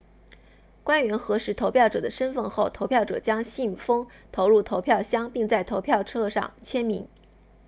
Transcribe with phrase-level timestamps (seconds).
[0.83, 7.07] 官员核实投票者的身份后投票者将信封投入投票箱并在投票册上签名